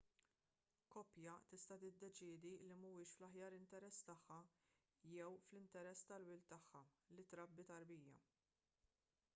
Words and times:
koppja 0.93 1.33
tista' 1.51 1.75
tiddeċiedi 1.83 2.53
li 2.63 2.71
mhuwiex 2.79 3.13
fl-aħjar 3.19 3.57
interess 3.59 4.07
tagħha 4.09 4.39
jew 5.11 5.29
fl-interess 5.43 6.09
tal-wild 6.13 6.49
tagħha 6.55 6.83
li 7.19 7.29
trabbi 7.35 7.69
tarbija 7.75 8.19